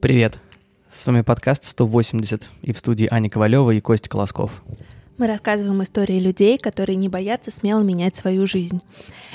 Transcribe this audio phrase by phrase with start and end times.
[0.00, 0.38] Привет!
[0.88, 4.62] С вами подкаст 180 и в студии Аня Ковалева и Костя Колосков.
[5.18, 8.80] Мы рассказываем истории людей, которые не боятся смело менять свою жизнь.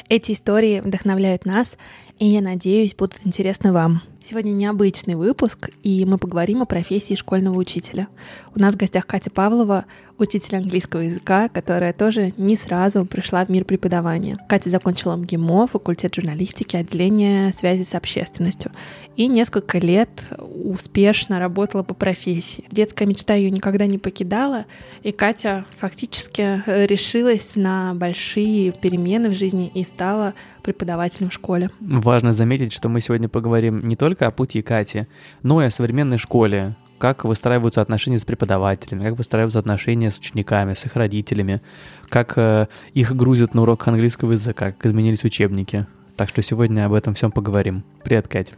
[0.09, 1.77] Эти истории вдохновляют нас,
[2.17, 4.01] и, я надеюсь, будут интересны вам.
[4.27, 8.07] Сегодня необычный выпуск, и мы поговорим о профессии школьного учителя.
[8.55, 9.85] У нас в гостях Катя Павлова,
[10.17, 14.39] учитель английского языка, которая тоже не сразу пришла в мир преподавания.
[14.49, 18.71] Катя закончила МГИМО, факультет журналистики, отделение связи с общественностью.
[19.15, 22.63] И несколько лет успешно работала по профессии.
[22.71, 24.65] Детская мечта ее никогда не покидала,
[25.03, 30.33] и Катя фактически решилась на большие перемены в жизни и стала
[30.63, 31.69] преподавателем в школе.
[31.79, 35.07] Важно заметить, что мы сегодня поговорим не только только о пути Кати,
[35.43, 40.73] но и о современной школе, как выстраиваются отношения с преподавателями, как выстраиваются отношения с учениками,
[40.73, 41.61] с их родителями,
[42.07, 45.85] как э, их грузят на урок английского языка, как изменились учебники.
[46.15, 47.83] Так что сегодня об этом всем поговорим.
[48.05, 48.53] Привет, Катя.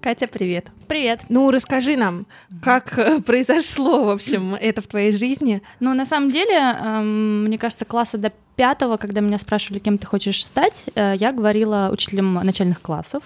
[0.00, 0.72] Катя, привет.
[0.88, 1.20] Привет.
[1.28, 2.26] Ну, расскажи нам,
[2.60, 5.62] как э, произошло, в общем, это в твоей жизни?
[5.78, 10.06] Ну, на самом деле, эм, мне кажется, класса до пятого, когда меня спрашивали, кем ты
[10.06, 13.22] хочешь стать, э, я говорила учителем начальных классов.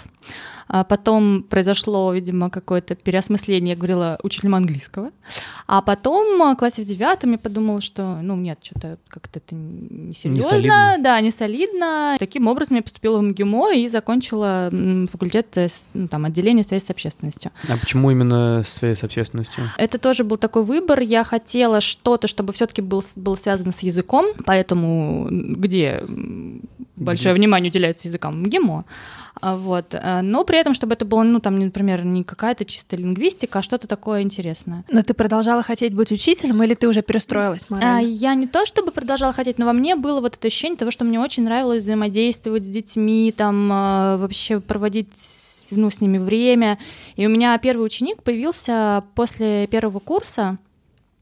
[0.72, 5.10] А потом произошло, видимо, какое-то переосмысление, я говорила учителем английского.
[5.66, 10.14] А потом в классе в девятом я подумала, что, ну, нет, что-то как-то это не
[10.14, 12.14] серьезно, да, не солидно.
[12.20, 14.70] Таким образом я поступила в МГИМО и закончила
[15.10, 17.50] факультет, э, ну, там, отделение связи с общественностью.
[17.68, 19.64] А почему именно связи с общественностью?
[19.76, 21.00] Это тоже был такой выбор.
[21.00, 26.04] Я хотела что-то, чтобы все-таки был, был связано с языком, поэтому где
[26.96, 28.84] большое внимание уделяется языкам МГИМО.
[29.40, 29.94] А, вот.
[29.94, 33.62] Э, но при этом, чтобы это было, ну, там, например, не какая-то чистая лингвистика, а
[33.62, 34.84] что-то такое интересное.
[34.91, 37.98] Но ты продолжала хотеть быть учителем или ты уже перестроилась морально?
[37.98, 40.91] А, я не то чтобы продолжала хотеть, но во мне было вот это ощущение того,
[40.91, 45.08] что мне очень нравилось взаимодействовать с детьми, там, э, вообще проводить
[45.70, 46.78] ну, с ними время.
[47.16, 50.58] И у меня первый ученик появился после первого курса.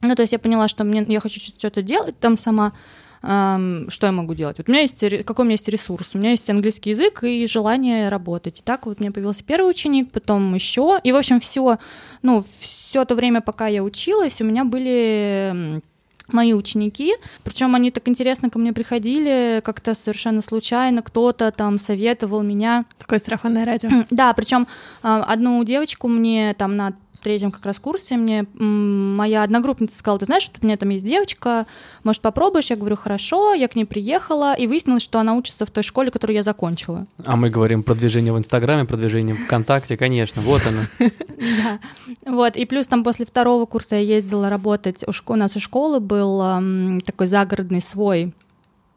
[0.01, 2.73] Ну, то есть я поняла, что мне, я хочу что-то делать там сама
[3.21, 4.59] что я могу делать?
[4.59, 6.11] Вот у меня есть, какой у меня есть ресурс?
[6.15, 8.61] У меня есть английский язык и желание работать.
[8.61, 11.01] И так вот у меня появился первый ученик, потом еще.
[11.03, 11.79] И, в общем, все,
[12.23, 15.83] ну, все то время, пока я училась, у меня были
[16.31, 22.43] мои ученики, причем они так интересно ко мне приходили, как-то совершенно случайно, кто-то там советовал
[22.43, 22.85] меня.
[22.99, 24.05] Такое сарафанное радио.
[24.11, 24.67] Да, причем
[25.01, 30.43] одну девочку мне там на третьем как раз курсе мне моя одногруппница сказала, ты знаешь,
[30.43, 31.67] что у меня там есть девочка,
[32.05, 32.71] может, попробуешь?
[32.71, 36.11] Я говорю, хорошо, я к ней приехала, и выяснилось, что она учится в той школе,
[36.11, 37.07] которую я закончила.
[37.25, 41.11] А мы говорим про движение в Инстаграме, про движение ВКонтакте, конечно, вот она.
[41.39, 41.79] Да,
[42.27, 47.01] вот, и плюс там после второго курса я ездила работать, у нас у школы был
[47.05, 48.35] такой загородный свой,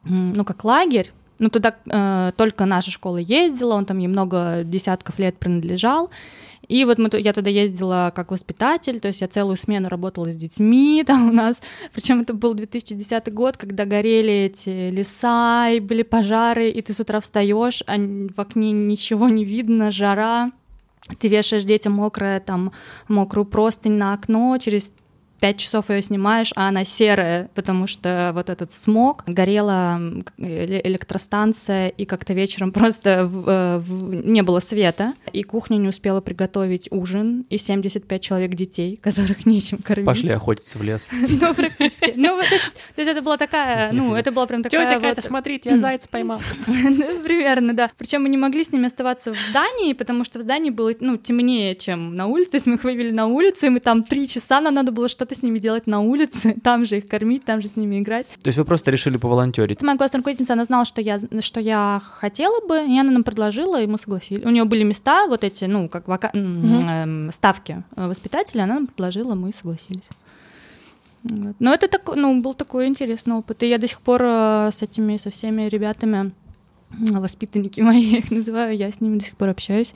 [0.03, 1.11] ну, как лагерь,
[1.41, 6.11] ну, туда э, только наша школа ездила, он там ей много десятков лет принадлежал,
[6.67, 10.35] и вот мы, я туда ездила как воспитатель, то есть я целую смену работала с
[10.35, 11.61] детьми там у нас,
[11.93, 16.99] причем это был 2010 год, когда горели эти леса, и были пожары, и ты с
[16.99, 20.51] утра встаешь, а в окне ничего не видно, жара,
[21.17, 22.71] ты вешаешь детям мокрое, там,
[23.07, 24.93] мокрую простынь на окно, через
[25.41, 29.99] пять часов ее снимаешь, а она серая, потому что вот этот смог, горела
[30.37, 36.21] электростанция, и как-то вечером просто в, э, в, не было света, и кухня не успела
[36.21, 40.05] приготовить ужин, и 75 человек детей, которых нечем кормить.
[40.05, 41.09] Пошли охотиться в лес.
[41.41, 42.13] Ну, практически.
[42.15, 44.87] Ну, то есть это была такая, ну, это была прям такая...
[44.87, 46.39] Тетя Катя, смотрите, я зайца поймал.
[46.67, 47.89] Ну, примерно, да.
[47.97, 51.17] Причем мы не могли с ними оставаться в здании, потому что в здании было, ну,
[51.17, 54.27] темнее, чем на улице, то есть мы их вывели на улицу, и мы там три
[54.27, 57.43] часа, нам надо было что-то что-то с ними делать на улице, там же их кормить,
[57.43, 58.27] там же с ними играть.
[58.27, 59.81] То есть вы просто решили поволонтерить?
[59.81, 63.81] Моя классная руководительница, она знала, что я, что я хотела бы, и она нам предложила,
[63.81, 64.45] и мы согласились.
[64.45, 66.31] У нее были места, вот эти, ну, как вока...
[66.33, 67.31] угу.
[67.31, 70.07] ставки воспитателя, она нам предложила, мы согласились.
[71.23, 71.55] Вот.
[71.59, 73.63] Но это так, ну, был такой интересный опыт.
[73.63, 76.31] И я до сих пор э, с этими, со всеми ребятами,
[76.89, 79.93] воспитанники мои, я их называю, я с ними до сих пор общаюсь.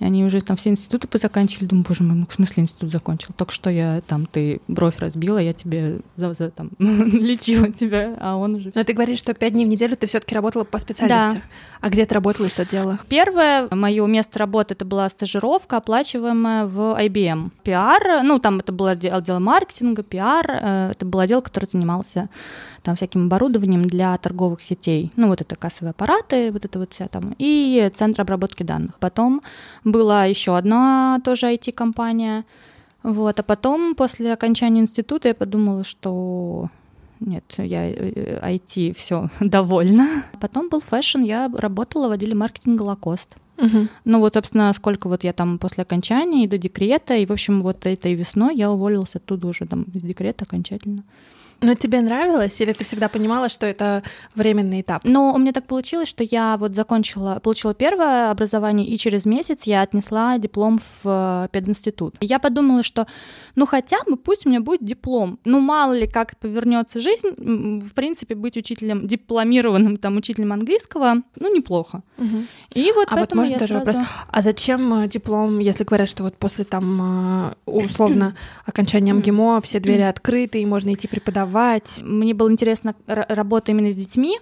[0.00, 1.66] И они уже там все институты позаканчивали.
[1.66, 3.34] Думаю, боже мой, ну в смысле институт закончил?
[3.36, 8.36] Только что я там, ты бровь разбила, я тебе за, за, там, лечила тебя, а
[8.36, 8.72] он уже...
[8.74, 11.36] Но ты говоришь, что пять дней в неделю ты все таки работала по специальности.
[11.36, 11.42] Да.
[11.80, 12.98] А где ты работала и что делала?
[13.08, 17.50] Первое мое место работы это была стажировка, оплачиваемая в IBM.
[17.62, 22.30] Пиар, ну там это был отдел, маркетинга, пиар, э, это был отдел, который занимался
[22.82, 25.12] там всяким оборудованием для торговых сетей.
[25.16, 28.98] Ну вот это кассовые аппараты, вот это вот вся там, и центр обработки данных.
[28.98, 29.42] Потом
[29.92, 32.44] была еще одна тоже IT-компания.
[33.02, 36.68] Вот, а потом, после окончания института, я подумала, что
[37.20, 40.24] нет, я IT э, все довольна.
[40.40, 43.36] Потом был fashion, я работала в отделе маркетинга Lacoste.
[43.58, 43.88] Угу.
[44.06, 47.60] Ну вот, собственно, сколько вот я там после окончания и до декрета, и, в общем,
[47.60, 51.04] вот этой весной я уволилась оттуда уже там из декрета окончательно.
[51.62, 54.02] Но тебе нравилось, или ты всегда понимала, что это
[54.34, 55.02] временный этап?
[55.04, 59.64] Ну, у меня так получилось, что я вот закончила, получила первое образование, и через месяц
[59.64, 62.14] я отнесла диплом в э, пединститут.
[62.20, 63.06] Я подумала, что,
[63.56, 65.38] ну, хотя бы пусть у меня будет диплом.
[65.44, 71.54] Ну, мало ли, как повернется жизнь, в принципе, быть учителем, дипломированным там учителем английского, ну,
[71.54, 72.02] неплохо.
[72.16, 72.44] Угу.
[72.74, 73.86] И вот а вот можно тоже сразу...
[73.86, 74.06] вопрос.
[74.28, 78.34] А зачем э, диплом, если говорят, что вот после там э, условно
[78.64, 81.49] окончания МГИМО все двери открыты и можно идти преподавать?
[81.50, 81.98] Преподавать.
[82.02, 84.38] Мне было интересно работа именно с детьми,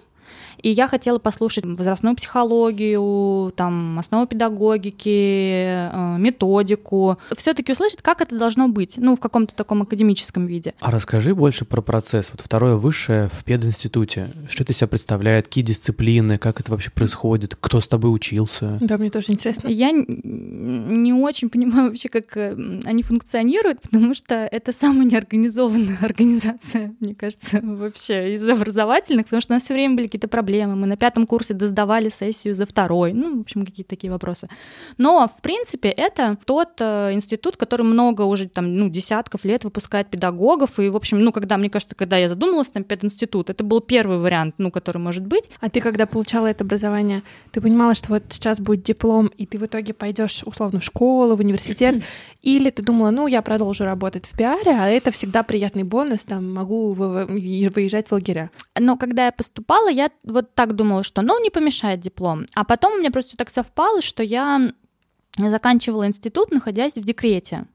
[0.61, 7.17] и я хотела послушать возрастную психологию, там, основу педагогики, э, методику.
[7.35, 10.73] все таки услышать, как это должно быть, ну, в каком-то таком академическом виде.
[10.79, 12.29] А расскажи больше про процесс.
[12.31, 14.33] Вот второе высшее в пединституте.
[14.47, 15.45] Что это себя представляет?
[15.45, 16.37] Какие дисциплины?
[16.37, 17.55] Как это вообще происходит?
[17.59, 18.77] Кто с тобой учился?
[18.81, 19.67] Да, мне тоже интересно.
[19.69, 22.51] Я не очень понимаю вообще, как э,
[22.85, 29.53] они функционируют, потому что это самая неорганизованная организация, мне кажется, вообще из образовательных, потому что
[29.53, 32.65] у нас все время были какие-то проблемы проблемы, мы на пятом курсе доздавали сессию за
[32.65, 34.47] второй, ну, в общем, какие-то такие вопросы.
[34.97, 40.09] Но, в принципе, это тот э, институт, который много уже, там, ну, десятков лет выпускает
[40.09, 43.81] педагогов, и, в общем, ну, когда, мне кажется, когда я задумалась, там, пединститут, это был
[43.81, 45.49] первый вариант, ну, который может быть.
[45.61, 49.59] А ты, когда получала это образование, ты понимала, что вот сейчас будет диплом, и ты
[49.59, 52.03] в итоге пойдешь условно в школу, в университет,
[52.41, 56.51] или ты думала, ну, я продолжу работать в пиаре, а это всегда приятный бонус, там,
[56.53, 58.49] могу выезжать в лагеря?
[58.79, 62.45] Но когда я поступала, я вот так думала, что, ну, не помешает диплом.
[62.55, 64.71] А потом у меня просто так совпало, что я
[65.37, 67.65] заканчивала институт, находясь в декрете.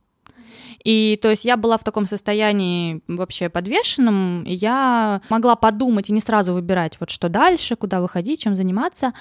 [0.83, 6.13] И то есть я была в таком состоянии вообще подвешенном, и я могла подумать и
[6.13, 9.13] не сразу выбирать, вот что дальше, куда выходить, чем заниматься.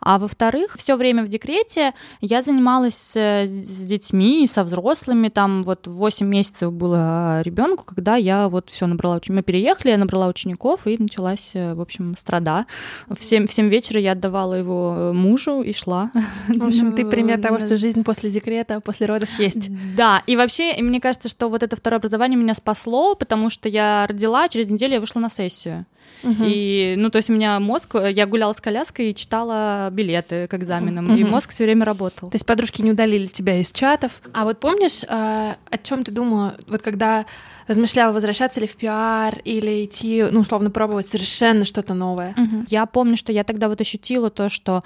[0.00, 6.26] А во-вторых, все время в декрете я занималась с детьми, со взрослыми, там вот 8
[6.26, 11.50] месяцев было ребенку, когда я вот все набрала, мы переехали, я набрала учеников, и началась,
[11.54, 12.66] в общем, страда.
[13.08, 16.10] В 7, в 7 вечера я отдавала его мужу и шла.
[16.48, 19.70] В общем, ты пример того, что жизнь после декрета, после родов есть.
[19.96, 24.06] Да, и вообще, мне кажется, что вот это второе образование меня спасло, потому что я
[24.06, 25.86] родила, через неделю я вышла на сессию.
[26.22, 26.44] Угу.
[26.44, 30.54] И, ну, то есть у меня мозг, я гуляла с коляской и читала билеты к
[30.54, 31.16] экзаменам, угу.
[31.16, 32.30] и мозг все время работал.
[32.30, 34.22] То есть подружки не удалили тебя из чатов.
[34.32, 37.26] А вот помнишь, э, о чем ты думала, вот когда
[37.66, 42.34] размышляла, возвращаться ли в пиар или идти, ну, условно, пробовать совершенно что-то новое?
[42.36, 42.64] Угу.
[42.68, 44.82] Я помню, что я тогда вот ощутила то, что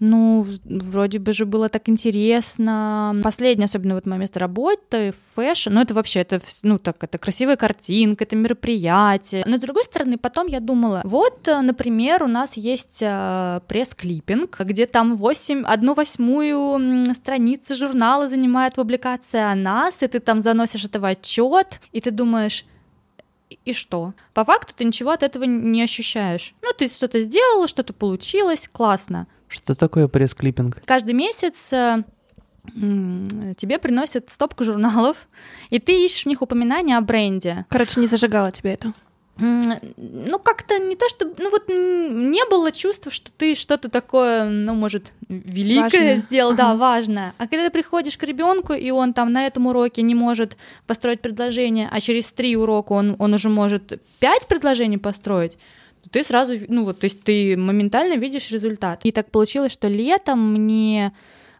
[0.00, 3.16] ну, вроде бы же было так интересно.
[3.22, 7.56] Последнее, особенно вот мое место работы, fashion, ну, это вообще, это, ну, так, это красивая
[7.56, 9.44] картинка, это мероприятие.
[9.46, 14.60] Но, с другой стороны, потом я думала, вот, э, например, у нас есть э, пресс-клиппинг,
[14.60, 20.84] где там 8, одну восьмую страницы журнала занимает публикация о нас, и ты там заносишь
[20.84, 22.23] этого отчет, и ты думаешь,
[23.64, 24.14] и что?
[24.32, 26.54] По факту ты ничего от этого не ощущаешь.
[26.62, 29.26] Ну, ты что-то сделала, что-то получилось, классно.
[29.48, 30.82] Что такое пресс-клиппинг?
[30.84, 32.02] Каждый месяц э,
[32.74, 35.28] тебе приносят стопку журналов,
[35.70, 37.66] и ты ищешь в них упоминания о бренде.
[37.68, 38.92] Короче, не зажигала тебе это?
[39.36, 41.26] Ну, как-то не то, что...
[41.38, 46.16] Ну, вот не было чувства, что ты что-то такое, ну, может, великое важное.
[46.16, 46.62] сделал, ага.
[46.62, 47.34] да, важное.
[47.38, 51.20] А когда ты приходишь к ребенку, и он там на этом уроке не может построить
[51.20, 55.58] предложение, а через три урока он, он уже может пять предложений построить,
[56.10, 59.00] ты сразу, ну вот, то есть ты моментально видишь результат.
[59.04, 61.12] И так получилось, что летом мне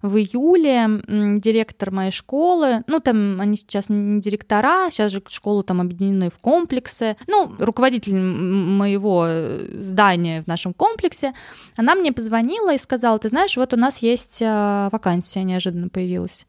[0.04, 1.00] в июле
[1.38, 6.38] директор моей школы, ну там они сейчас не директора, сейчас же школы там объединены в
[6.38, 11.32] комплексы, ну руководитель моего э, здания в нашем комплексе,
[11.76, 16.46] она мне позвонила и сказала, ты знаешь, вот у нас есть э, вакансия неожиданно появилась,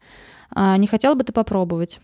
[0.50, 1.98] а, не хотела бы ты попробовать?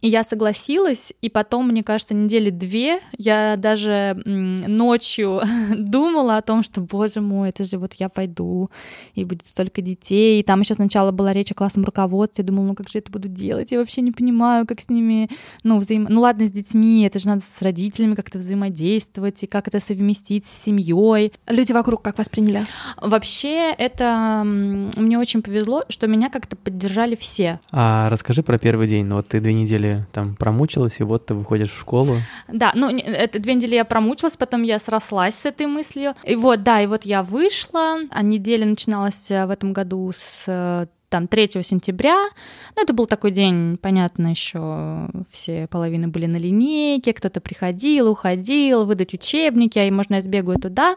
[0.00, 5.40] И я согласилась, и потом, мне кажется, недели две я даже ночью
[5.76, 8.70] думала о том, что, боже мой, это же вот я пойду,
[9.14, 10.40] и будет столько детей.
[10.40, 13.10] И там еще сначала была речь о классном руководстве, я думала, ну как же это
[13.10, 13.70] буду делать?
[13.72, 15.30] Я вообще не понимаю, как с ними,
[15.64, 16.06] ну, взаим...
[16.08, 20.46] ну ладно, с детьми, это же надо с родителями как-то взаимодействовать, и как это совместить
[20.46, 21.32] с семьей.
[21.46, 22.64] Люди вокруг как восприняли?
[23.00, 27.60] Вообще, это мне очень повезло, что меня как-то поддержали все.
[27.70, 29.06] А расскажи про первый день.
[29.06, 32.16] Ну вот ты две недели недели там промучилась, и вот ты выходишь в школу.
[32.48, 36.14] Да, ну, это две недели я промучилась, потом я срослась с этой мыслью.
[36.24, 40.88] И вот, да, и вот я вышла, а неделя начиналась э, в этом году с
[41.08, 42.28] там 3 сентября.
[42.76, 48.84] Ну, это был такой день, понятно, еще все половины были на линейке, кто-то приходил, уходил,
[48.84, 50.96] выдать учебники, а можно я сбегаю туда.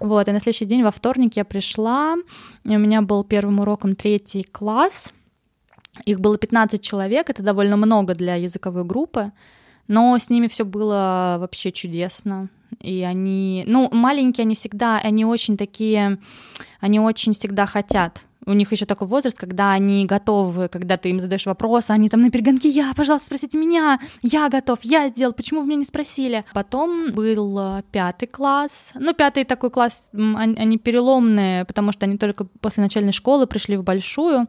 [0.00, 2.16] Вот, и на следующий день, во вторник, я пришла,
[2.64, 5.12] и у меня был первым уроком третий класс.
[6.04, 9.32] Их было 15 человек, это довольно много для языковой группы,
[9.88, 12.48] но с ними все было вообще чудесно.
[12.80, 16.18] И они, ну, маленькие они всегда, они очень такие,
[16.80, 21.20] они очень всегда хотят у них еще такой возраст, когда они готовы, когда ты им
[21.20, 25.60] задаешь вопрос, они там на перегонке, я, пожалуйста, спросите меня, я готов, я сделал, почему
[25.60, 26.44] вы меня не спросили?
[26.52, 32.44] Потом был э, пятый класс, ну, пятый такой класс, они переломные, потому что они только
[32.60, 34.48] после начальной школы пришли в большую,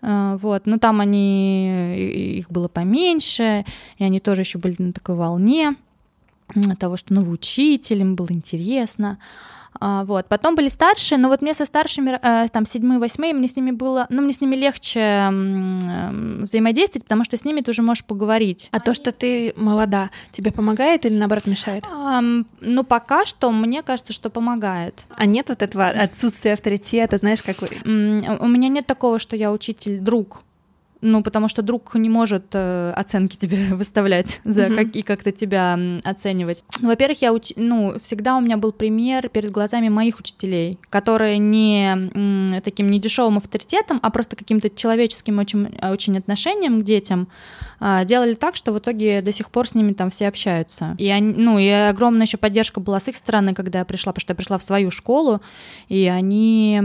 [0.00, 3.64] вот, но там они, их было поменьше,
[3.98, 5.74] и они тоже еще были на такой волне
[6.78, 9.18] того, что новый учитель, им было интересно.
[9.80, 10.26] А, вот.
[10.28, 13.70] Потом были старшие, но вот мне со старшими, э, там, седьмые, восьмые, мне с ними
[13.70, 18.04] было, ну, мне с ними легче эм, взаимодействовать, потому что с ними ты уже можешь
[18.04, 18.68] поговорить.
[18.72, 21.84] А то, что ты молода, тебе помогает или, наоборот, мешает?
[22.60, 24.94] Ну, пока что, мне кажется, что помогает.
[25.10, 27.58] А нет вот этого отсутствия авторитета, знаешь, как.
[27.84, 30.42] У меня нет такого, что я учитель-друг.
[31.00, 34.76] Ну, потому что друг не может э, оценки тебе выставлять за mm-hmm.
[34.76, 36.64] как, и как-то тебя оценивать.
[36.80, 37.52] Ну, во-первых, я уч...
[37.56, 43.38] ну, всегда у меня был пример перед глазами моих учителей, которые не м, таким недешевым
[43.38, 47.28] авторитетом, а просто каким-то человеческим очень, очень отношением к детям
[47.80, 50.96] э, делали так, что в итоге до сих пор с ними там все общаются.
[50.98, 54.22] И они, ну, и огромная еще поддержка была с их стороны, когда я пришла, потому
[54.22, 55.40] что я пришла в свою школу,
[55.88, 56.80] и они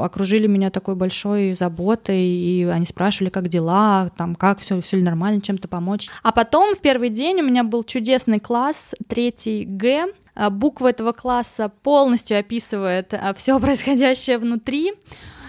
[0.00, 5.02] окружили меня такой большой заботой, и они спрашивали, как дела, там, как все, все ли
[5.02, 6.08] нормально, чем-то помочь.
[6.22, 11.10] А потом в первый день у меня был чудесный класс, третий Г, а, буква этого
[11.10, 14.92] класса полностью описывает а, все происходящее внутри.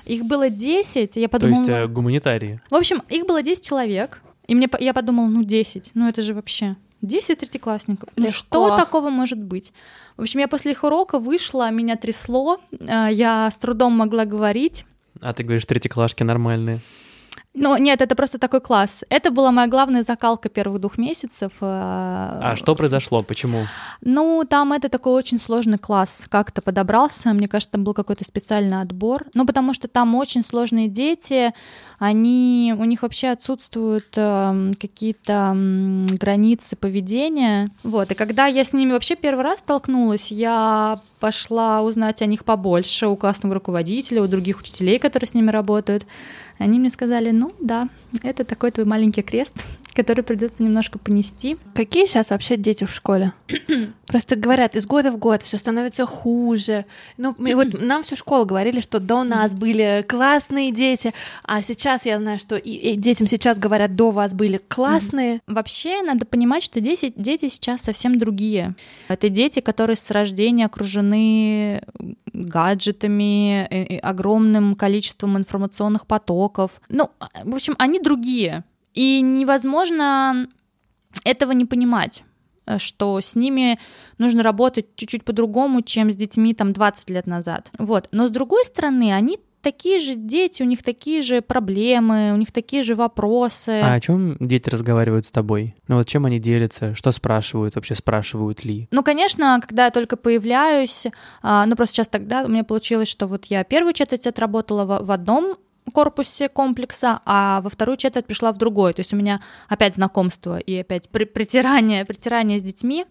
[0.06, 1.64] Их было 10, я подумала...
[1.64, 2.60] То есть э, гуманитарии.
[2.72, 6.34] В общем, их было 10 человек, и мне, я подумала, ну 10, ну это же
[6.34, 6.76] вообще...
[7.02, 8.10] 10 третьеклассников.
[8.16, 9.74] Ну что такого может быть?
[10.18, 14.86] В общем, я после их урока вышла, меня трясло, а, я с трудом могла говорить.
[15.22, 16.80] А ты говоришь, третьеклашки нормальные.
[17.56, 19.04] Ну, нет, это просто такой класс.
[19.10, 21.52] Это была моя главная закалка первых двух месяцев.
[21.62, 23.24] Э, а что произошло?
[23.24, 23.66] Почему?
[24.02, 26.26] Ну, там это такой очень сложный класс.
[26.30, 27.34] Как-то подобрался.
[27.34, 29.26] Мне кажется, там был какой-то специальный отбор.
[29.34, 31.54] Ну, потому что там очень сложные дети.
[31.98, 37.70] Они, у них вообще отсутствуют э, какие-то э, границы поведения.
[37.84, 38.12] Вот.
[38.12, 43.08] И когда я с ними вообще первый раз столкнулась, я пошла узнать о них побольше
[43.08, 46.06] у классного руководителя, у других учителей, которые с ними работают.
[46.58, 47.90] Они мне сказали, ну да,
[48.24, 51.58] это такой твой маленький крест, который придется немножко понести.
[51.74, 53.34] Какие сейчас вообще дети в школе?
[54.08, 56.86] Просто говорят, из года в год все становится хуже.
[57.18, 62.06] Ну, мы, вот нам всю школу говорили, что до нас были классные дети, а сейчас
[62.06, 65.42] я знаю, что и, и детям сейчас говорят, до вас были классные.
[65.48, 68.76] Вообще надо понимать, что дети, дети сейчас совсем другие.
[69.08, 71.84] Это дети, которые с рождения окружены
[72.34, 76.82] гаджетами, огромным количеством информационных потоков.
[76.90, 77.10] Ну,
[77.44, 78.64] в общем, они другие.
[78.96, 80.48] И невозможно
[81.24, 82.24] этого не понимать
[82.80, 83.80] что с ними
[84.18, 87.70] нужно работать чуть-чуть по-другому, чем с детьми там 20 лет назад.
[87.78, 88.08] Вот.
[88.12, 92.52] Но с другой стороны, они такие же дети, у них такие же проблемы, у них
[92.52, 93.82] такие же вопросы.
[93.84, 95.76] А о чем дети разговаривают с тобой?
[95.88, 96.94] Ну вот чем они делятся?
[96.94, 97.76] Что спрашивают?
[97.76, 98.88] Вообще спрашивают ли?
[98.92, 101.08] Ну, конечно, когда я только появляюсь,
[101.42, 105.12] а, ну просто сейчас тогда у меня получилось, что вот я первую четверть отработала в
[105.12, 105.58] одном
[105.94, 108.94] корпусе комплекса, а во вторую четверть пришла в другой.
[108.94, 113.06] То есть у меня опять знакомство и опять при притирание, притирание с детьми.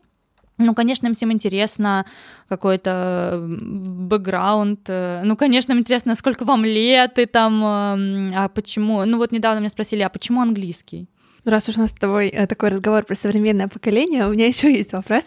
[0.57, 2.07] Ну, конечно, им всем интересно
[2.49, 4.88] какой-то бэкграунд.
[4.88, 9.04] Ну, конечно, им интересно, сколько вам лет и там, а почему...
[9.04, 11.09] Ну, вот недавно меня спросили, а почему английский?
[11.45, 14.73] Раз уж у нас с тобой э, такой разговор про современное поколение, у меня еще
[14.73, 15.25] есть вопрос.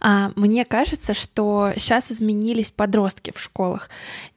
[0.00, 3.88] А, мне кажется, что сейчас изменились подростки в школах.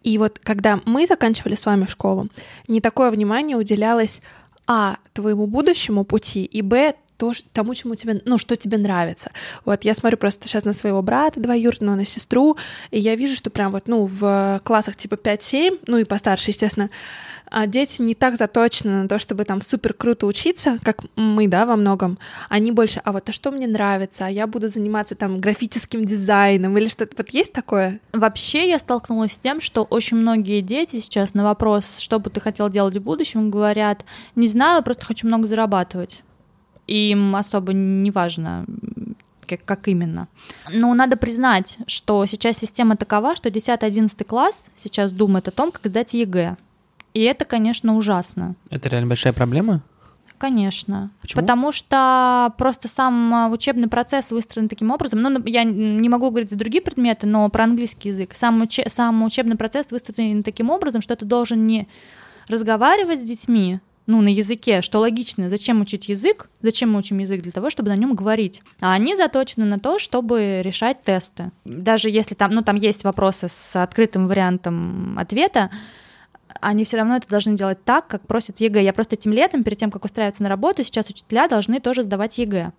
[0.03, 2.27] И вот когда мы заканчивали с вами школу,
[2.67, 4.21] не такое внимание уделялось
[4.65, 9.31] а твоему будущему пути и б то, тому, чему тебе, ну, что тебе нравится.
[9.63, 12.57] Вот я смотрю просто сейчас на своего брата двоюродного, на сестру,
[12.91, 16.89] и я вижу, что прям вот, ну, в классах типа 5-7, ну и постарше, естественно,
[17.49, 21.65] а дети не так заточены на то, чтобы там супер круто учиться, как мы, да,
[21.65, 22.17] во многом.
[22.49, 26.77] Они больше, а вот а что мне нравится, а я буду заниматься там графическим дизайном
[26.77, 27.13] или что-то.
[27.15, 27.99] Вот есть такое?
[28.11, 32.41] Вообще я столкнулась с тем, что очень многие дети сейчас на вопрос, что бы ты
[32.41, 34.03] хотел делать в будущем, говорят,
[34.35, 36.23] не знаю, просто хочу много зарабатывать.
[36.87, 38.65] И им особо не важно,
[39.47, 40.27] как, как именно.
[40.71, 45.85] Но надо признать, что сейчас система такова, что 10-11 класс сейчас думает о том, как
[45.85, 46.57] сдать ЕГЭ.
[47.13, 48.55] и это, конечно, ужасно.
[48.69, 49.81] Это реально большая проблема?
[50.37, 51.11] Конечно.
[51.21, 51.41] Почему?
[51.41, 55.21] Потому что просто сам а, учебный процесс выстроен таким образом.
[55.21, 58.33] Ну, я не могу говорить за другие предметы, но про английский язык.
[58.35, 61.87] Сам, уче- сам учебный процесс выстроен таким образом, что ты должен не
[62.49, 65.49] разговаривать с детьми, ну, на языке, что логично.
[65.49, 66.49] Зачем учить язык?
[66.61, 67.41] Зачем мы учим язык?
[67.41, 68.61] Для того, чтобы на нем говорить.
[68.79, 71.51] А они заточены на то, чтобы решать тесты.
[71.63, 75.69] Даже если там, ну, там есть вопросы с открытым вариантом ответа,
[76.59, 78.83] они все равно это должны делать так, как просит ЕГЭ.
[78.83, 82.37] Я просто этим летом, перед тем, как устраиваться на работу, сейчас учителя должны тоже сдавать
[82.37, 82.73] ЕГЭ.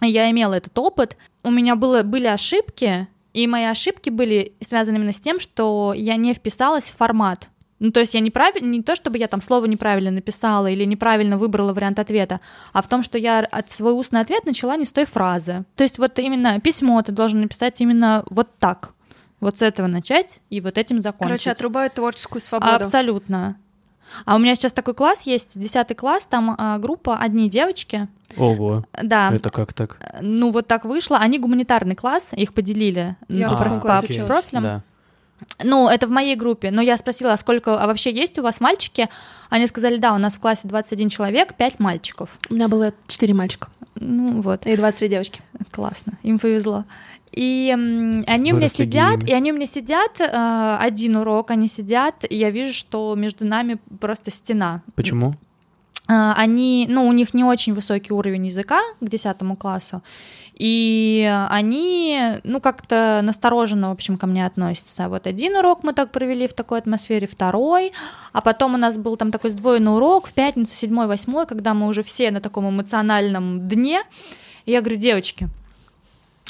[0.00, 5.12] Я имела этот опыт, у меня было, были ошибки, и мои ошибки были связаны именно
[5.12, 7.50] с тем, что я не вписалась в формат.
[7.84, 11.36] Ну, то есть я неправильно, не то, чтобы я там слово неправильно написала или неправильно
[11.36, 12.40] выбрала вариант ответа,
[12.72, 15.66] а в том, что я от свой устный ответ начала не с той фразы.
[15.76, 18.94] То есть вот именно письмо ты должен написать именно вот так.
[19.38, 21.26] Вот с этого начать и вот этим закончить.
[21.26, 22.72] Короче, отрубают творческую свободу.
[22.72, 23.56] Абсолютно.
[24.24, 28.08] А у меня сейчас такой класс есть, десятый класс, там а, группа одни девочки.
[28.38, 28.84] Ого.
[29.02, 29.30] Да.
[29.30, 29.98] Это как так?
[30.22, 31.18] Ну вот так вышло.
[31.18, 34.62] Они гуmanитарный класс, их поделили Я в по, по профилям.
[34.62, 34.82] Да.
[35.62, 36.70] Ну, это в моей группе.
[36.70, 39.08] Но я спросила, а сколько а вообще есть у вас мальчики?
[39.50, 42.30] Они сказали, да, у нас в классе 21 человек, 5 мальчиков.
[42.50, 45.40] У меня было четыре мальчика Ну вот, и 23 девочки.
[45.70, 46.84] классно, им повезло.
[47.32, 47.70] И
[48.26, 49.30] они у меня сидят, геями.
[49.30, 53.44] и они у меня сидят, э, один урок, они сидят, и я вижу, что между
[53.44, 54.82] нами просто стена.
[54.94, 55.34] Почему?
[56.06, 60.02] А, они, ну, у них не очень высокий уровень языка к 10 классу,
[60.54, 65.08] и они, ну, как-то настороженно, в общем, ко мне относятся.
[65.08, 67.92] Вот один урок мы так провели в такой атмосфере, второй,
[68.32, 71.88] а потом у нас был там такой сдвоенный урок в пятницу, седьмой, восьмой, когда мы
[71.88, 74.02] уже все на таком эмоциональном дне,
[74.64, 75.48] и я говорю, девочки,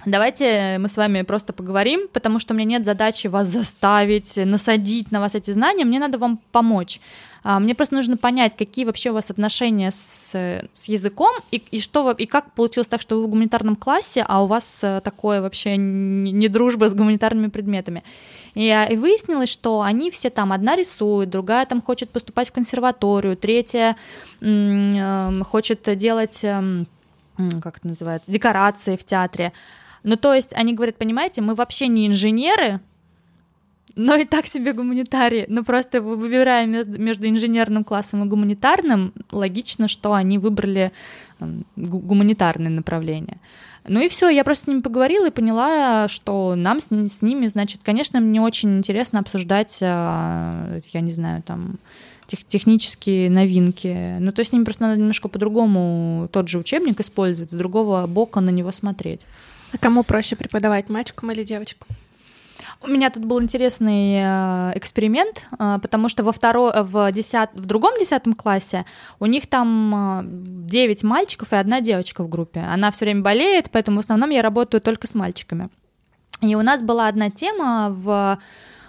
[0.06, 5.11] Давайте мы с вами просто поговорим, потому что у меня нет задачи вас заставить, насадить
[5.11, 7.00] на вас эти знания, мне надо вам помочь.
[7.47, 11.81] А, Мне просто нужно понять, какие вообще у вас отношения с, с языком, и, и
[11.83, 15.43] что и как получилось так, что вы в гуманитарном классе, а у вас э, такое
[15.43, 18.03] вообще не, дружба с гуманитарными предметами.
[18.55, 22.53] И, а, и выяснилось, что они все там, одна рисует, другая там хочет поступать в
[22.53, 23.97] консерваторию, третья
[24.41, 26.87] м, эм, хочет делать, эм,
[27.37, 29.52] м, как это называется, декорации в театре.
[30.02, 32.80] Ну, то есть они говорят, понимаете, мы вообще не инженеры,
[33.97, 35.47] но и так себе гуманитарии.
[35.49, 40.93] Ну, просто вы- выбирая между инженерным классом и гуманитарным, логично, что они выбрали
[41.41, 43.39] м, гу- гуманитарное направление.
[43.87, 47.47] Ну и все, я просто с ними поговорила и поняла, что нам с, с ними,
[47.49, 51.78] значит, конечно, мне очень интересно обсуждать, а, я не знаю, там,
[52.26, 54.17] тех- технические новинки.
[54.21, 58.07] Ну, то есть с ними просто надо немножко по-другому тот же учебник использовать, с другого
[58.07, 59.26] бока на него смотреть.
[59.73, 61.89] А кому проще преподавать, мальчикам или девочкам?
[62.82, 67.67] У меня тут был интересный э, эксперимент, э, потому что во второй, в, десят, в
[67.67, 68.84] другом десятом классе
[69.21, 72.60] у них там э, 9 мальчиков и одна девочка в группе.
[72.60, 75.71] Она все время болеет, поэтому в основном я работаю только с мальчиками.
[76.41, 78.39] И у нас была одна тема в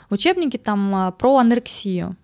[0.09, 2.15] учебнике там э, про анорексию.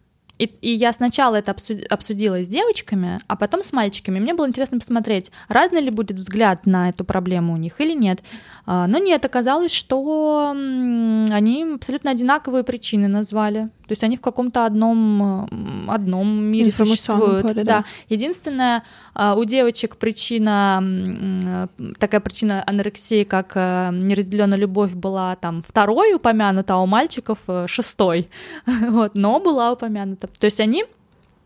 [0.41, 4.19] И, и я сначала это обсу- обсудила с девочками, а потом с мальчиками.
[4.19, 8.21] Мне было интересно посмотреть, разный ли будет взгляд на эту проблему у них или нет.
[8.65, 13.69] А, Но нет, оказалось, что они абсолютно одинаковые причины назвали.
[13.91, 17.41] То есть они в каком-то одном, одном мире существуют.
[17.41, 17.84] поле, да.
[18.08, 21.67] Единственное, а, у девочек причина, э,
[21.99, 27.65] такая причина анорексии, как э, неразделенная любовь, была там второй упомянута, а у мальчиков э,
[27.67, 28.30] шестой.
[28.65, 30.27] Вот, но была упомянута.
[30.27, 30.86] То есть они,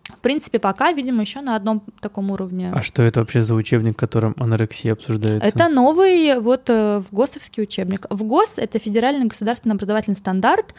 [0.04, 2.72] в принципе, пока, видимо, еще на одном таком уровне.
[2.76, 5.50] А что это вообще за учебник, в котором анорексия обсуждается?
[5.50, 8.06] Это новый вот в ГОСовский учебник.
[8.12, 10.76] В ГОС это федеральный государственный образовательный стандарт,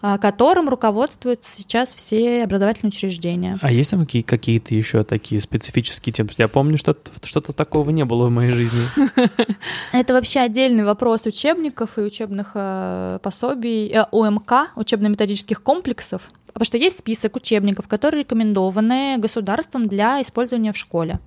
[0.00, 3.58] которым руководствуются сейчас все образовательные учреждения.
[3.60, 6.28] А есть там какие- какие-то еще такие специфические темы?
[6.28, 8.80] Потому что Я помню, что-то, что-то такого не было в моей жизни.
[9.92, 16.30] Это вообще отдельный вопрос учебников и учебных э, пособий, э, ОМК, учебно-методических комплексов.
[16.46, 21.20] Потому что есть список учебников, которые рекомендованы государством для использования в школе.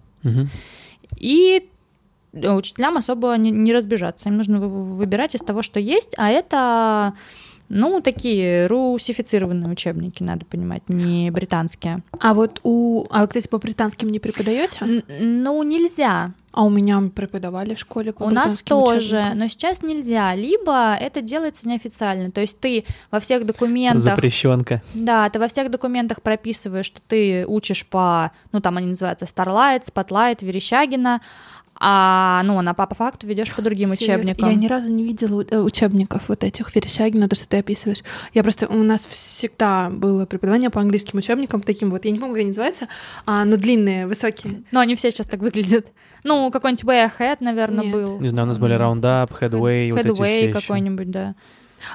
[1.19, 1.69] И
[2.33, 4.29] э, учителям особо не, не разбежаться.
[4.29, 7.13] Им нужно вы- выбирать из того, что есть, а это,
[7.69, 12.03] ну, такие русифицированные учебники, надо понимать, не британские.
[12.19, 13.05] А вот у...
[13.09, 14.77] А вы, кстати, по британским не преподаете?
[14.81, 15.03] Н-
[15.43, 16.33] ну, нельзя.
[16.51, 19.37] А у меня преподавали в школе по У нас тоже, учебникам.
[19.39, 20.35] но сейчас нельзя.
[20.35, 22.29] Либо это делается неофициально.
[22.29, 24.83] То есть ты во всех документах, Запрещенка.
[24.93, 29.83] да, ты во всех документах прописываешь, что ты учишь по, ну там они называются Starlight,
[29.91, 31.21] Spotlight, Верещагина,
[31.85, 34.21] а ну, на по факту ведешь по другим Серьезно?
[34.21, 34.49] учебникам.
[34.49, 38.03] Я ни разу не видела э, учебников вот этих Верещагина, то, что ты описываешь.
[38.33, 38.67] Я просто...
[38.67, 42.49] У нас всегда было преподавание по английским учебникам таким вот, я не помню, как они
[42.49, 42.87] называются,
[43.25, 44.63] а, но длинные, высокие.
[44.71, 45.87] Но они все сейчас так выглядят.
[46.23, 47.93] Ну, какой-нибудь Way Ahead, наверное, Нет.
[47.93, 48.19] был.
[48.21, 50.53] Не знаю, у нас были Roundup, Headway, вот эти все Headway еще.
[50.53, 51.35] какой-нибудь, да.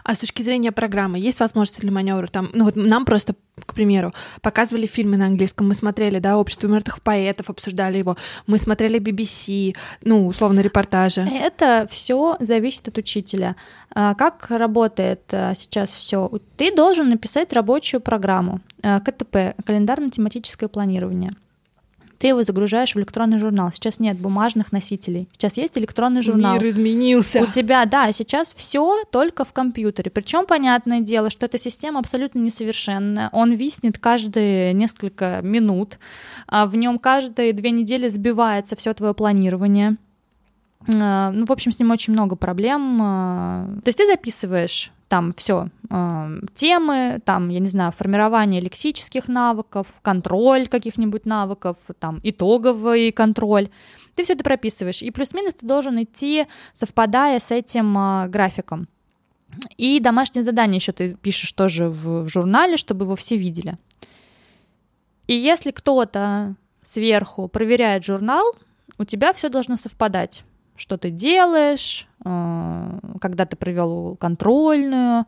[0.05, 2.27] А с точки зрения программы, есть возможность для маневра?
[2.27, 6.69] Там, ну вот нам просто, к примеру, показывали фильмы на английском, мы смотрели, да, «Общество
[6.69, 11.23] мертвых поэтов», обсуждали его, мы смотрели BBC, ну, условно, репортажи.
[11.23, 13.57] Это все зависит от учителя.
[13.95, 16.31] А, Как работает а, сейчас все?
[16.57, 21.33] Ты должен написать рабочую программу а, КТП, календарно-тематическое планирование.
[22.19, 23.71] Ты его загружаешь в электронный журнал.
[23.73, 25.29] Сейчас нет бумажных носителей.
[25.33, 26.55] Сейчас есть электронный журнал.
[26.55, 27.41] Мир изменился.
[27.43, 30.11] У тебя, да, сейчас все только в компьютере.
[30.11, 33.31] Причем понятное дело, что эта система абсолютно несовершенная.
[33.33, 35.99] Он виснет каждые несколько минут.
[36.49, 39.97] а В нем каждые две недели сбивается все твое планирование.
[40.93, 42.99] А, Ну, в общем, с ним очень много проблем.
[43.01, 43.69] а.
[43.85, 45.71] То есть ты записываешь там все
[46.55, 53.71] темы, там, я не знаю, формирование лексических навыков, контроль каких-нибудь навыков, там, итоговый контроль.
[54.15, 55.03] Ты все это прописываешь.
[55.03, 58.89] И плюс-минус ты должен идти, совпадая с этим а, графиком.
[59.77, 63.79] И домашнее задание еще ты пишешь тоже в журнале, чтобы его все видели.
[65.27, 68.45] И если кто-то сверху проверяет журнал,
[68.99, 70.45] у тебя все должно совпадать.
[70.79, 75.27] Что ты делаешь, э, когда ты провел контрольную,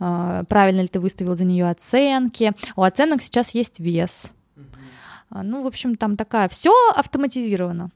[0.00, 2.54] э, правильно ли ты выставил за нее оценки.
[2.76, 4.32] У оценок сейчас есть вес.
[5.28, 7.90] А, Ну, в общем, там такая, все автоматизировано.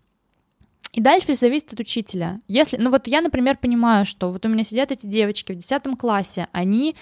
[0.93, 2.39] И дальше зависит от учителя.
[2.49, 5.97] Если, ну вот я, например, понимаю, что вот у меня сидят эти девочки в 10
[5.97, 6.97] классе, они,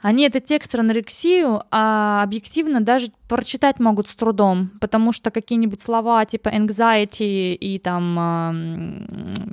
[0.00, 5.80] они этот текст про анорексию а объективно даже прочитать могут с трудом, потому что какие-нибудь
[5.80, 9.04] слова типа anxiety и там,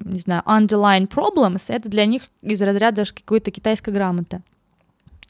[0.05, 4.43] не знаю, underline problems, это для них из разряда какой-то китайской грамоты.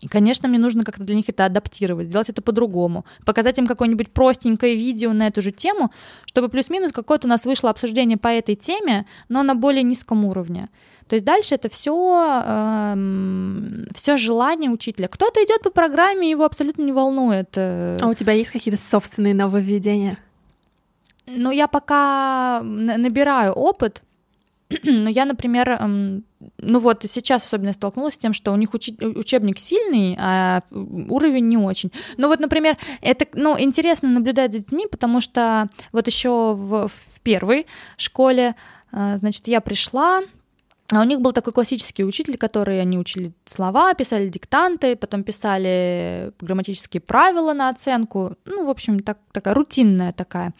[0.01, 4.12] И, конечно, мне нужно как-то для них это адаптировать, сделать это по-другому, показать им какое-нибудь
[4.12, 5.91] простенькое видео на эту же тему,
[6.25, 10.69] чтобы плюс-минус какое-то у нас вышло обсуждение по этой теме, но на более низком уровне.
[11.08, 11.94] То есть дальше это все,
[13.96, 15.08] все желание учителя.
[15.08, 17.50] Кто-то идет по программе, его абсолютно не волнует.
[17.56, 20.18] э, А у тебя есть какие-то собственные нововведения?
[21.28, 24.02] Но я пока набираю опыт,
[24.84, 26.24] но я, например, эм,
[26.58, 31.48] ну вот сейчас особенно столкнулась с тем, что у них учи- учебник сильный, а уровень
[31.48, 31.91] не очень.
[32.18, 37.22] Ну вот, например, это, ну, интересно наблюдать за детьми, потому что вот еще в, в
[37.22, 38.56] первой школе,
[38.91, 40.22] э, значит, я пришла,
[40.91, 46.32] а у них был такой классический учитель, который они учили слова, писали диктанты, потом писали
[46.39, 48.36] грамматические правила на оценку.
[48.45, 50.54] Ну, в общем, так, такая рутинная такая.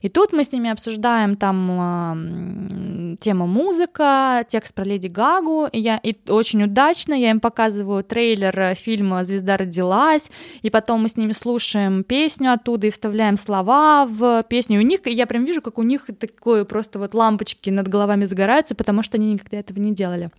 [0.00, 5.66] И тут мы с ними обсуждаем там м, тема музыка, текст про Леди Гагу.
[5.72, 10.30] И, я, и очень удачно я им показываю трейлер э, фильма «Звезда родилась»,
[10.62, 14.76] и потом мы с ними слушаем песню оттуда и вставляем слова в песню.
[14.76, 18.26] И у них, я прям вижу, как у них такое просто вот лампочки над головами
[18.26, 20.30] загораются, потому что они никогда этого не делали.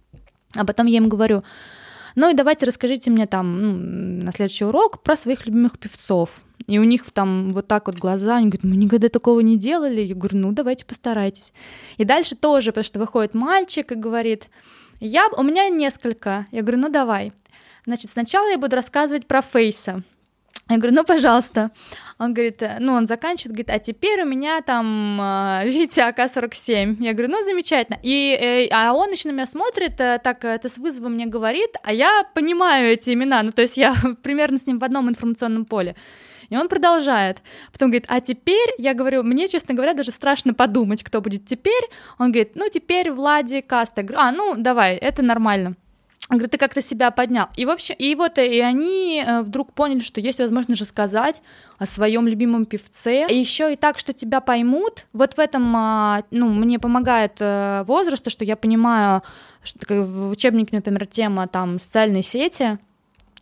[0.55, 1.43] А потом я им говорю,
[2.15, 6.43] ну и давайте расскажите мне там ну, на следующий урок про своих любимых певцов.
[6.67, 10.01] И у них там вот так вот глаза, они говорят, мы никогда такого не делали.
[10.01, 11.53] Я говорю, ну давайте постарайтесь.
[11.97, 14.49] И дальше тоже, потому что выходит мальчик и говорит,
[14.99, 16.45] я, у меня несколько.
[16.51, 17.33] Я говорю, ну давай.
[17.85, 20.03] Значит, сначала я буду рассказывать про Фейса.
[20.69, 21.71] Я говорю, ну, пожалуйста.
[22.19, 27.03] Он говорит, э, ну, он заканчивает, говорит, а теперь у меня там э, Витя АК-47.
[27.03, 27.99] Я говорю, ну, замечательно.
[28.01, 31.75] И, э, а он еще на меня смотрит, э, так это с вызовом мне говорит,
[31.83, 35.65] а я понимаю эти имена, ну, то есть я примерно с ним в одном информационном
[35.65, 35.95] поле.
[36.49, 37.41] И он продолжает.
[37.71, 41.83] Потом говорит, а теперь, я говорю, мне, честно говоря, даже страшно подумать, кто будет теперь.
[42.19, 44.01] Он говорит, ну, теперь Влади Каста.
[44.01, 45.75] Я говорю, а, ну, давай, это нормально.
[46.29, 47.47] Говорит, ты как-то себя поднял.
[47.55, 51.41] И, в общем, и вот и они э, вдруг поняли, что есть возможность же сказать
[51.77, 53.27] о своем любимом певце.
[53.27, 55.05] И еще и так, что тебя поймут.
[55.11, 59.21] Вот в этом, а, ну, мне помогает э, возраст, то, что я понимаю,
[59.63, 62.79] что в учебнике, например, тема там социальные сети,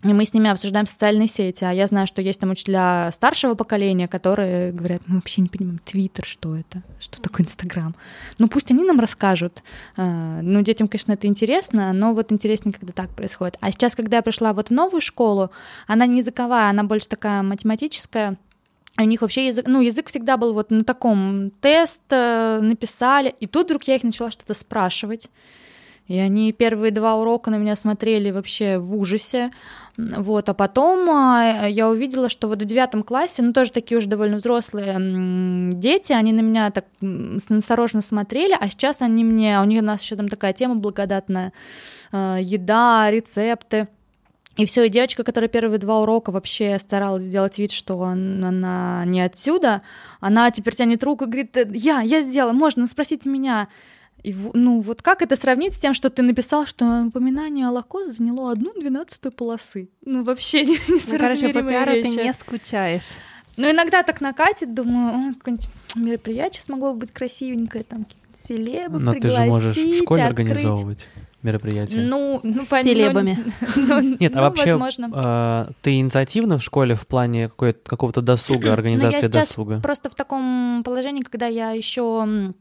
[0.03, 3.53] и мы с ними обсуждаем социальные сети, а я знаю, что есть там учителя старшего
[3.53, 7.95] поколения, которые говорят, мы вообще не понимаем, Твиттер, что это, что такое Инстаграм.
[8.39, 9.63] Ну пусть они нам расскажут.
[9.97, 13.57] А, Ну, детям, конечно, это интересно, но вот интереснее, когда так происходит.
[13.61, 15.51] А сейчас, когда я пришла вот в новую школу,
[15.87, 18.37] она не языковая, она больше такая математическая,
[18.97, 23.47] у них вообще язык, ну, язык всегда был вот на таком тест э, написали, и
[23.47, 25.29] тут вдруг я их начала что-то спрашивать.
[26.07, 29.51] И они первые два урока на меня смотрели вообще в ужасе.
[29.97, 34.07] Вот, а потом а, я увидела, что вот в девятом классе, ну тоже такие уже
[34.07, 39.81] довольно взрослые дети, они на меня так насторожно смотрели, а сейчас они мне, у них
[39.81, 41.53] у нас еще там такая тема благодатная,
[42.11, 43.87] а, еда, рецепты.
[44.57, 49.21] И все, и девочка, которая первые два урока вообще старалась сделать вид, что она не
[49.21, 49.81] отсюда,
[50.19, 53.69] она теперь тянет руку и говорит, я, я сделала, можно, спросите меня.
[54.23, 58.12] И, ну, вот как это сравнить с тем, что ты написал, что напоминание о Лако
[58.12, 59.89] заняло одну двенадцатую полосы?
[60.05, 62.15] Ну, вообще не, не ну, короче, по пиару вещи.
[62.15, 63.17] ты не скучаешь.
[63.57, 69.38] Ну, иногда так накатит, думаю, какое-нибудь мероприятие смогло бы быть красивенькое, там селебы Но пригласить,
[69.38, 70.49] ты же можешь в школе открыть.
[70.49, 71.07] организовывать
[71.43, 72.05] мероприятие.
[72.05, 73.38] Ну, ну с селебами.
[73.75, 74.79] Ну, Нет, а вообще
[75.13, 79.79] а, ты инициативна в школе в плане какого-то досуга, ну, организации досуга?
[79.81, 82.53] Просто в таком положении, когда я еще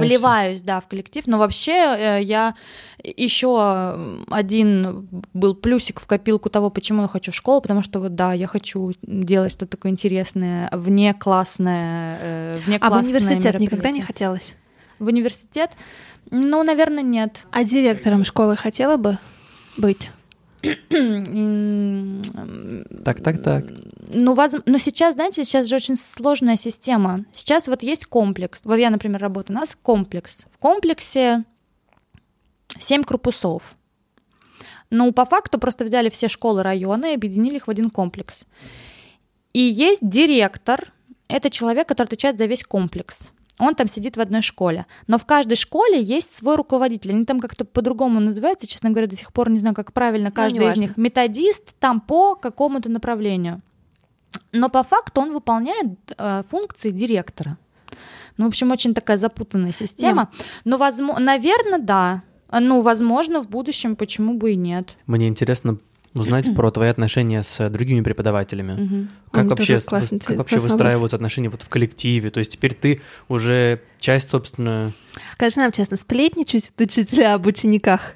[0.00, 1.26] Вливаюсь, да, в коллектив.
[1.26, 2.54] Но вообще э, я
[3.02, 8.32] еще один был плюсик в копилку того, почему я хочу школу, потому что вот да,
[8.32, 14.56] я хочу делать что-то такое интересное, вне классное, вне А в университет никогда не хотелось?
[14.98, 15.70] В университет?
[16.30, 17.44] Ну, наверное, нет.
[17.50, 19.18] А директором школы хотела бы
[19.76, 20.10] быть?
[23.04, 23.64] Так, так, так.
[24.12, 24.54] Ну, воз...
[24.66, 27.24] но сейчас, знаете, сейчас же очень сложная система.
[27.32, 28.60] Сейчас вот есть комплекс.
[28.64, 30.44] Вот я, например, работаю, у нас комплекс.
[30.52, 31.44] В комплексе
[32.78, 33.74] семь корпусов.
[34.90, 38.44] Ну, по факту просто взяли все школы района и объединили их в один комплекс.
[39.52, 40.92] И есть директор,
[41.28, 43.30] это человек, который отвечает за весь комплекс
[43.62, 44.86] он там сидит в одной школе.
[45.06, 47.12] Но в каждой школе есть свой руководитель.
[47.12, 50.34] Они там как-то по-другому называются, честно говоря, до сих пор не знаю, как правильно ну,
[50.34, 50.96] каждый ну, из них.
[50.96, 53.62] Методист там по какому-то направлению.
[54.52, 57.58] Но по факту он выполняет э, функции директора.
[58.36, 60.30] Ну, в общем, очень такая запутанная система.
[60.32, 60.46] Нет.
[60.64, 62.22] Но, возможно, наверное, да.
[62.50, 64.96] Ну, возможно, в будущем почему бы и нет.
[65.06, 65.78] Мне интересно
[66.14, 69.08] узнать про твои отношения с другими преподавателями.
[69.30, 72.30] Как вообще, как вообще выстраиваются отношения вот в коллективе?
[72.30, 74.92] То есть теперь ты уже часть, собственно...
[75.30, 78.14] Скажи нам честно, сплетничать учителя об учениках?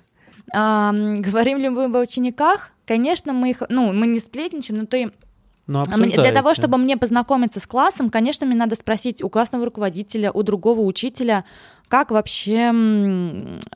[0.52, 2.72] А, говорим ли мы об учениках?
[2.86, 5.12] Конечно, мы их, ну, мы не сплетничаем, но ты
[5.66, 10.30] ну, Для того, чтобы мне познакомиться с классом, конечно, мне надо спросить у классного руководителя,
[10.30, 11.44] у другого учителя,
[11.88, 12.72] как вообще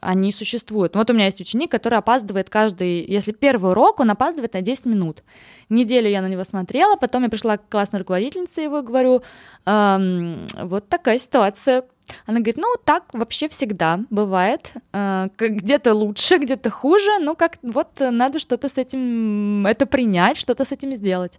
[0.01, 0.97] они существуют.
[0.97, 4.87] Вот у меня есть ученик, который опаздывает каждый, если первый урок, он опаздывает на 10
[4.87, 5.23] минут.
[5.69, 9.23] Неделю я на него смотрела, потом я пришла к классной руководительнице его говорю,
[9.67, 11.85] эм, вот такая ситуация.
[12.27, 18.01] Она говорит, ну так вообще всегда бывает, э, где-то лучше, где-то хуже, ну как вот
[18.01, 21.39] надо что-то с этим, это принять, что-то с этим сделать.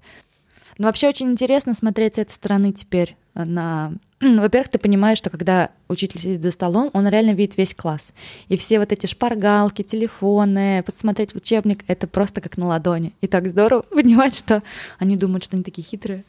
[0.77, 5.71] Но вообще очень интересно смотреть с этой стороны теперь на во-первых, ты понимаешь, что когда
[5.87, 8.13] учитель сидит за столом, он реально видит весь класс.
[8.49, 13.13] И все вот эти шпаргалки, телефоны, посмотреть учебник, это просто как на ладони.
[13.21, 14.61] И так здорово понимать, что
[14.99, 16.23] они думают, что они такие хитрые.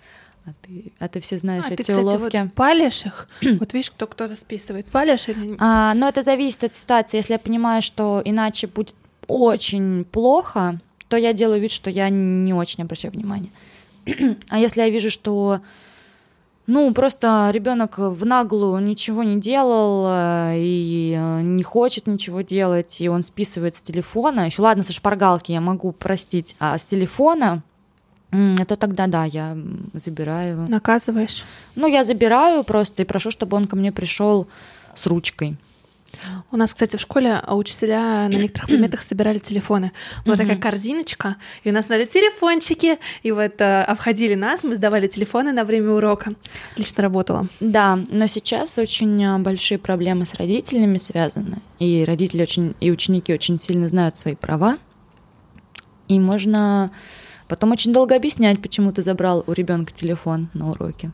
[0.45, 2.37] А ты, а ты все знаешь а эти ты, кстати, уловки.
[2.37, 3.29] Вот палишь их?
[3.61, 4.87] вот видишь, кто кто-то списывает.
[4.87, 7.19] Палишь или а, Ну, это зависит от ситуации.
[7.19, 8.95] Если я понимаю, что иначе будет
[9.29, 13.51] очень плохо, то я делаю вид, что я не очень обращаю внимание.
[14.49, 15.61] а если я вижу, что
[16.67, 23.01] ну, просто ребенок в наглую ничего не делал э, и э, не хочет ничего делать,
[23.01, 24.47] и он списывает с телефона.
[24.47, 27.63] Еще ладно, со шпаргалки я могу простить, а с телефона
[28.33, 29.57] это тогда да, я
[29.93, 30.65] забираю.
[30.69, 31.45] Наказываешь?
[31.75, 34.47] Ну, я забираю просто и прошу, чтобы он ко мне пришел
[34.95, 35.57] с ручкой.
[36.51, 39.93] У нас, кстати, в школе учителя на некоторых предметах собирали телефоны.
[40.25, 45.09] Была такая корзиночка, и у нас были телефончики, и вот э, обходили нас, мы сдавали
[45.09, 46.35] телефоны на время урока.
[46.73, 47.49] Отлично работало.
[47.61, 53.33] Да, но сейчас очень э, большие проблемы с родителями связаны, и родители очень, и ученики
[53.33, 54.77] очень сильно знают свои права,
[56.09, 56.91] и можно
[57.49, 61.11] потом очень долго объяснять, почему ты забрал у ребенка телефон на уроке,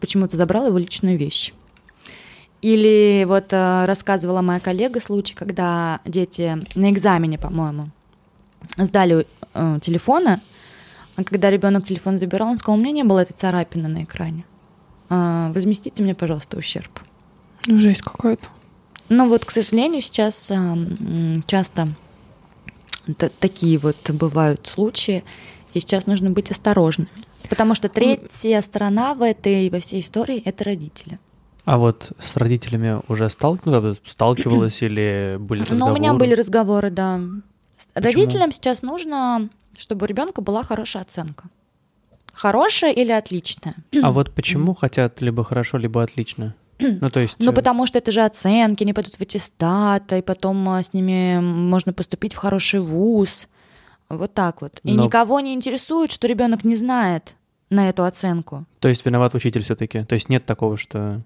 [0.00, 1.52] почему ты забрал его личную вещь.
[2.60, 7.90] Или вот э, рассказывала моя коллега случай, когда дети на экзамене, по-моему,
[8.76, 10.40] сдали э, телефоны,
[11.16, 14.44] а когда ребенок телефон забирал, он сказал, у меня не было этой царапины на экране.
[15.08, 17.00] Э, возместите мне, пожалуйста, ущерб.
[17.66, 18.48] Ну, жесть какая-то.
[19.08, 21.88] Ну вот, к сожалению, сейчас э, часто
[23.38, 25.24] такие вот бывают случаи,
[25.74, 27.08] и сейчас нужно быть осторожными.
[27.48, 31.18] Потому что третья сторона в этой во всей истории это родители.
[31.68, 35.84] А вот с родителями уже сталкивалась, сталкивалась или были разговоры?
[35.84, 37.20] Ну, у меня были разговоры, да.
[37.92, 38.22] Почему?
[38.24, 41.50] Родителям сейчас нужно, чтобы у ребенка была хорошая оценка.
[42.32, 43.74] Хорошая или отличная?
[44.02, 46.54] А вот почему хотят либо хорошо, либо отлично?
[46.78, 47.36] Ну, то есть...
[47.38, 50.94] Ну, э, потому что это же оценки, они пойдут в аттестат, и потом а, с
[50.94, 53.46] ними можно поступить в хороший вуз.
[54.08, 54.80] Вот так вот.
[54.84, 57.34] И Но- никого не интересует, что ребенок не знает
[57.68, 58.64] на эту оценку.
[58.80, 60.04] То есть виноват учитель все-таки.
[60.04, 61.20] То есть нет такого, что...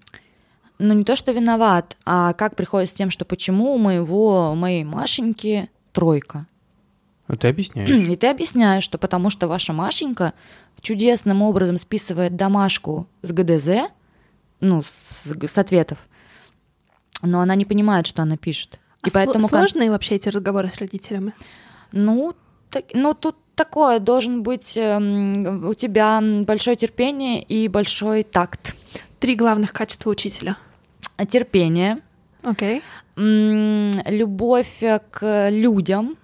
[0.79, 4.55] Ну, не то, что виноват, а как приходит с тем, что почему у моего, у
[4.55, 6.47] моей Машеньки тройка.
[7.27, 7.89] Ну, ты объясняешь.
[8.09, 10.33] И ты объясняешь, что потому что ваша Машенька
[10.81, 13.89] чудесным образом списывает домашку с ГДЗ,
[14.59, 15.97] ну, с, с ответов,
[17.21, 18.79] но она не понимает, что она пишет.
[19.01, 19.47] А И сло- поэтому...
[19.47, 21.33] сложные вообще эти разговоры с родителями?
[21.91, 22.33] Ну,
[22.69, 28.75] так- ну, тут такое, должен быть эм, у тебя большое терпение и большой такт.
[29.23, 30.57] Три главных качества учителя.
[31.15, 31.99] А Терпение,
[32.41, 32.81] Окей.
[33.15, 36.17] м, любовь э, к людям,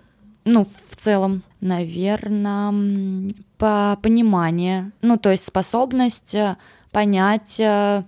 [0.43, 6.57] ну, в целом, наверное, по понимание, ну, то есть способность э,
[6.91, 8.03] понять э,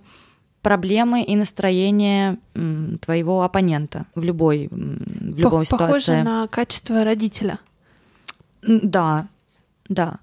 [0.60, 2.36] проблемы и настроение
[3.00, 6.22] твоего оппонента в любой, в любой Пох- Похоже ситуации.
[6.22, 7.60] на качество родителя.
[8.62, 9.26] Да,
[9.88, 10.18] да.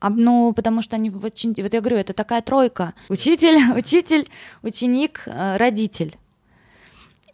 [0.00, 1.54] А, ну, потому что они очень...
[1.56, 2.94] Вот я говорю, это такая тройка.
[3.08, 4.26] Учитель, учитель,
[4.62, 6.16] ученик, э, родитель.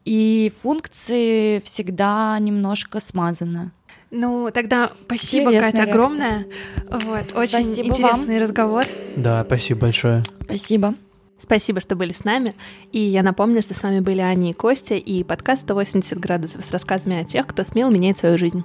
[0.05, 3.71] И функции всегда немножко смазаны.
[4.11, 5.91] Ну, тогда спасибо, Интересная Катя, реакция.
[5.91, 6.47] огромное.
[6.91, 8.85] Вот, очень Спасибо интересный разговор.
[9.17, 10.23] Да, спасибо большое.
[10.45, 10.95] Спасибо.
[11.39, 12.53] Спасибо, что были с нами.
[12.93, 16.71] И я напомню, что с вами были Аня и Костя и подкаст 180 градусов с
[16.71, 18.65] рассказами о тех, кто смел менять свою жизнь.